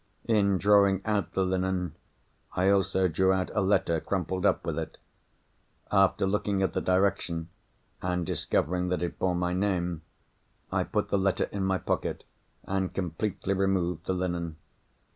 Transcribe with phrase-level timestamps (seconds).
[0.25, 1.93] In drawing out the linen,
[2.53, 4.97] I also drew out a letter crumpled up with it.
[5.91, 7.49] After looking at the direction,
[8.01, 10.01] and discovering that it bore my name,
[10.71, 12.23] I put the letter in my pocket,
[12.63, 14.57] and completely removed the linen.